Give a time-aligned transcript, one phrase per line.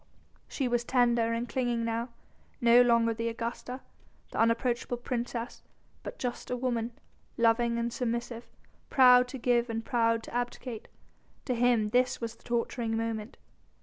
[0.47, 2.09] She was tender and clinging now,
[2.59, 3.81] no longer the Augusta,
[4.31, 5.61] the unapproachable princess
[6.01, 6.93] but just a woman,
[7.37, 8.47] loving and submissive,
[8.89, 10.87] proud to give and proud to abdicate.
[11.45, 13.37] To him this was the torturing moment.